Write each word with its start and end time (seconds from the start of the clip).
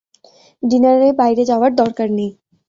ডিনারে 0.63 1.09
বাইরে 1.19 1.43
যাওয়ার 1.45 1.71
দরকার 1.75 2.07
নেই। 2.17 2.31